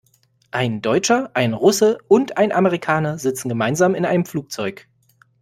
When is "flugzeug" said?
4.25-4.87